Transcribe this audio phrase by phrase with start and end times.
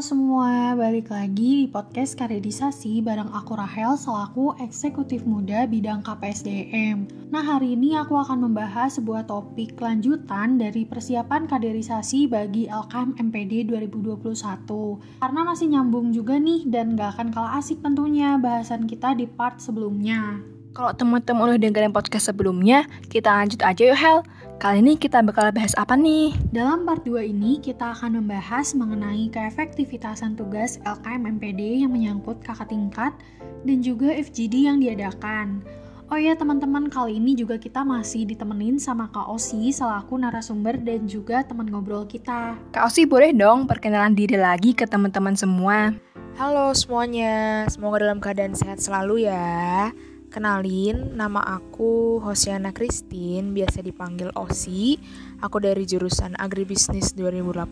[0.00, 7.28] Semua, balik lagi di podcast Karedisasi bareng aku Rahel selaku eksekutif muda bidang KPSDM.
[7.28, 13.68] Nah hari ini aku akan membahas sebuah topik lanjutan dari persiapan kaderisasi bagi LKM MPD
[13.68, 15.20] 2021.
[15.20, 19.60] Karena masih nyambung juga nih dan gak akan kalah asik tentunya bahasan kita di part
[19.60, 20.40] sebelumnya.
[20.72, 24.24] Kalau teman-teman udah dengerin podcast sebelumnya, kita lanjut aja yuk Hel.
[24.60, 26.36] Kali ini kita bakal bahas apa nih?
[26.52, 32.68] Dalam part 2 ini, kita akan membahas mengenai keefektivitasan tugas LKM MPD yang menyangkut kakak
[32.68, 33.16] tingkat
[33.64, 35.64] dan juga FGD yang diadakan.
[36.12, 41.08] Oh ya teman-teman, kali ini juga kita masih ditemenin sama Kak Osi selaku narasumber dan
[41.08, 42.60] juga teman ngobrol kita.
[42.76, 45.96] Kak Osi boleh dong perkenalan diri lagi ke teman-teman semua.
[46.36, 49.88] Halo semuanya, semoga dalam keadaan sehat selalu ya.
[50.30, 54.94] Kenalin, nama aku Hosiana Christine, biasa dipanggil Osi.
[55.42, 57.66] Aku dari jurusan Agribisnis 2018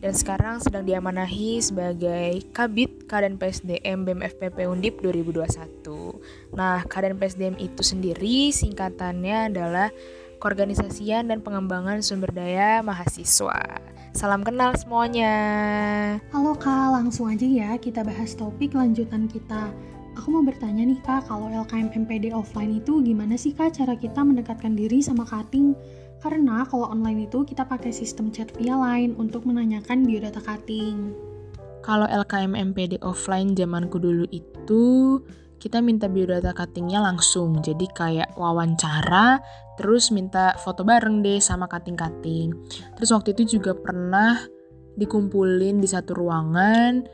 [0.00, 6.56] dan sekarang sedang diamanahi sebagai Kabit Kadan PSDM BEM FPP Undip 2021.
[6.56, 9.92] Nah, Kadan PSDM itu sendiri singkatannya adalah
[10.40, 13.84] Keorganisasian dan Pengembangan Sumber Daya Mahasiswa.
[14.16, 15.36] Salam kenal semuanya.
[16.32, 19.68] Halo Kak, langsung aja ya kita bahas topik lanjutan kita.
[20.14, 24.22] Aku mau bertanya nih kak, kalau LKM MPD offline itu gimana sih kak cara kita
[24.22, 25.74] mendekatkan diri sama cutting?
[26.22, 31.12] Karena kalau online itu kita pakai sistem chat via line untuk menanyakan biodata cutting.
[31.84, 35.20] Kalau LKM MPD offline zamanku dulu itu
[35.60, 37.60] kita minta biodata cuttingnya langsung.
[37.60, 39.42] Jadi kayak wawancara,
[39.76, 42.52] terus minta foto bareng deh sama cutting-cutting.
[42.96, 44.44] Terus waktu itu juga pernah
[44.94, 47.04] dikumpulin di satu ruangan,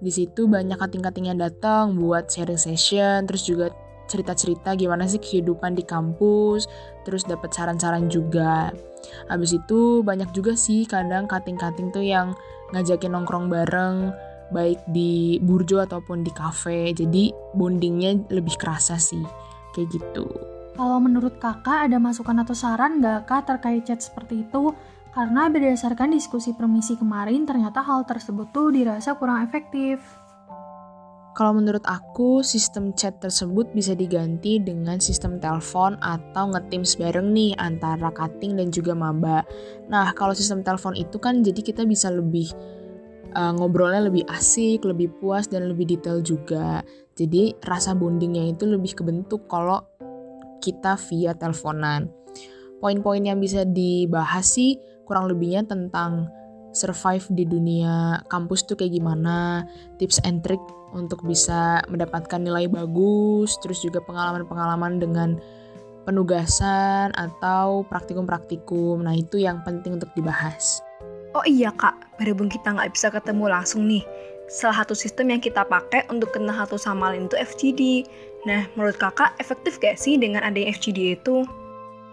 [0.00, 3.68] di situ banyak kating-kating yang datang buat sharing session, terus juga
[4.10, 6.66] cerita-cerita gimana sih kehidupan di kampus,
[7.06, 8.74] terus dapat saran-saran juga.
[9.30, 12.34] Habis itu banyak juga sih kadang kating-kating tuh yang
[12.74, 14.10] ngajakin nongkrong bareng,
[14.50, 16.90] baik di burjo ataupun di cafe.
[16.90, 19.22] Jadi bondingnya lebih kerasa sih,
[19.78, 20.26] kayak gitu.
[20.74, 24.74] Kalau menurut kakak ada masukan atau saran nggak kak terkait chat seperti itu?
[25.10, 29.98] Karena berdasarkan diskusi permisi kemarin, ternyata hal tersebut tuh dirasa kurang efektif.
[31.34, 37.54] Kalau menurut aku, sistem chat tersebut bisa diganti dengan sistem telepon atau nge-teams bareng nih
[37.58, 39.46] antara cutting dan juga maba.
[39.86, 42.50] Nah, kalau sistem telepon itu kan jadi kita bisa lebih
[43.34, 46.82] uh, ngobrolnya lebih asik, lebih puas, dan lebih detail juga.
[47.14, 49.86] Jadi rasa bondingnya itu lebih kebentuk kalau
[50.58, 52.10] kita via teleponan.
[52.80, 54.76] Poin-poin yang bisa dibahas sih
[55.10, 56.30] kurang lebihnya tentang
[56.70, 59.66] survive di dunia kampus tuh kayak gimana,
[59.98, 60.62] tips and trick
[60.94, 65.34] untuk bisa mendapatkan nilai bagus, terus juga pengalaman-pengalaman dengan
[66.06, 69.02] penugasan atau praktikum-praktikum.
[69.02, 70.78] Nah itu yang penting untuk dibahas.
[71.34, 74.02] Oh iya kak, berhubung kita nggak bisa ketemu langsung nih,
[74.50, 77.82] salah satu sistem yang kita pakai untuk kenal satu sama lain itu FGD.
[78.50, 81.46] Nah, menurut kakak efektif gak sih dengan adanya FGD itu?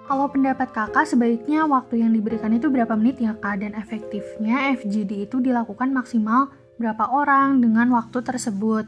[0.07, 3.59] Kalau pendapat kakak, sebaiknya waktu yang diberikan itu berapa menit ya kak?
[3.59, 6.47] Dan efektifnya FGD itu dilakukan maksimal
[6.79, 8.87] berapa orang dengan waktu tersebut?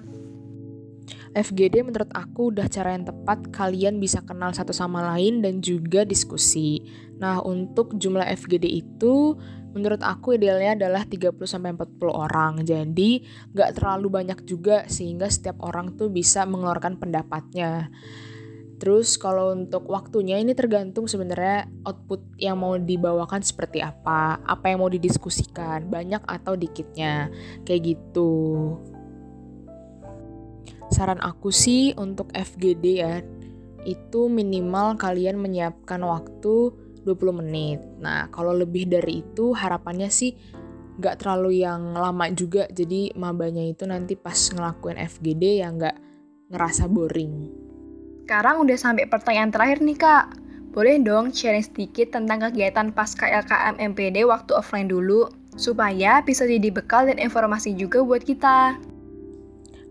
[1.36, 6.08] FGD menurut aku udah cara yang tepat kalian bisa kenal satu sama lain dan juga
[6.08, 6.88] diskusi.
[7.20, 9.36] Nah, untuk jumlah FGD itu
[9.76, 11.76] menurut aku idealnya adalah 30-40
[12.16, 12.64] orang.
[12.64, 17.92] Jadi, nggak terlalu banyak juga sehingga setiap orang tuh bisa mengeluarkan pendapatnya.
[18.80, 24.80] Terus kalau untuk waktunya ini tergantung sebenarnya output yang mau dibawakan seperti apa, apa yang
[24.80, 27.28] mau didiskusikan, banyak atau dikitnya,
[27.68, 28.32] kayak gitu.
[30.90, 33.20] Saran aku sih untuk FGD ya,
[33.84, 36.72] itu minimal kalian menyiapkan waktu
[37.04, 37.84] 20 menit.
[38.00, 40.40] Nah, kalau lebih dari itu harapannya sih
[41.00, 45.98] nggak terlalu yang lama juga, jadi mabanya itu nanti pas ngelakuin FGD ya nggak
[46.52, 47.68] ngerasa boring.
[48.30, 50.38] Sekarang udah sampai pertanyaan terakhir nih kak.
[50.70, 56.70] Boleh dong sharing sedikit tentang kegiatan pasca LKM MPD waktu offline dulu, supaya bisa jadi
[56.70, 58.78] bekal dan informasi juga buat kita.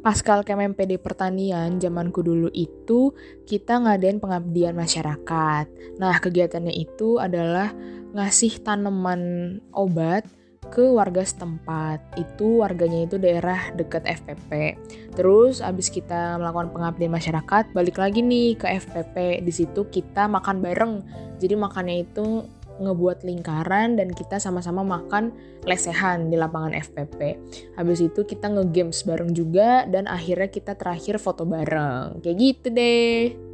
[0.07, 3.11] Pasca LKM MPD pertanian zamanku dulu itu
[3.43, 5.99] kita ngadain pengabdian masyarakat.
[5.99, 7.75] Nah kegiatannya itu adalah
[8.15, 10.31] ngasih tanaman obat
[10.67, 12.03] ke warga setempat.
[12.19, 14.75] Itu warganya itu daerah dekat FPP.
[15.15, 19.47] Terus abis kita melakukan pengabdian masyarakat, balik lagi nih ke FPP.
[19.47, 20.95] Di situ kita makan bareng.
[21.39, 22.47] Jadi makannya itu
[22.79, 25.35] ngebuat lingkaran dan kita sama-sama makan
[25.67, 27.35] lesehan di lapangan FPP.
[27.75, 32.23] Habis itu kita nge-games bareng juga dan akhirnya kita terakhir foto bareng.
[32.23, 33.48] Kayak gitu deh.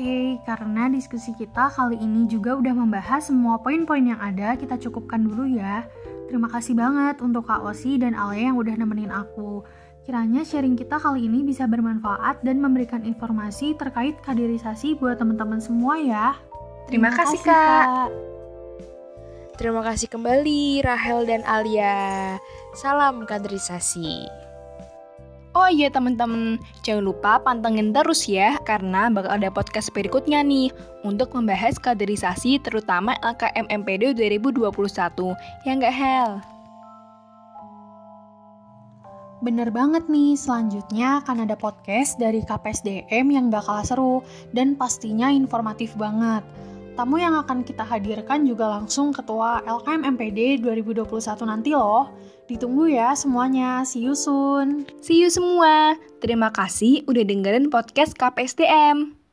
[0.00, 5.20] Oke, karena diskusi kita kali ini juga udah membahas semua poin-poin yang ada, kita cukupkan
[5.20, 5.84] dulu ya.
[6.24, 9.60] Terima kasih banget untuk Kak Osi dan Ale yang udah nemenin aku.
[10.08, 16.00] Kiranya sharing kita kali ini bisa bermanfaat dan memberikan informasi terkait kaderisasi buat teman-teman semua
[16.00, 16.32] ya.
[16.88, 17.52] Terima, Terima kasih, Kak.
[17.52, 18.08] Kak.
[19.60, 22.40] Terima kasih kembali Rahel dan Alia.
[22.72, 24.48] Salam kaderisasi.
[25.60, 30.72] Oh iya teman-teman, jangan lupa pantengin terus ya karena bakal ada podcast berikutnya nih
[31.04, 34.72] untuk membahas kaderisasi terutama LKM MPD 2021.
[35.68, 36.40] Ya nggak Hel?
[39.44, 44.24] Bener banget nih, selanjutnya akan ada podcast dari KPSDM yang gak kalah seru
[44.56, 46.40] dan pastinya informatif banget.
[46.98, 51.06] Tamu yang akan kita hadirkan juga langsung Ketua LKM MPD 2021
[51.46, 52.10] nanti loh.
[52.50, 53.86] Ditunggu ya semuanya.
[53.86, 54.88] See you soon.
[54.98, 55.94] See you semua.
[56.18, 59.19] Terima kasih udah dengerin podcast KPSDM.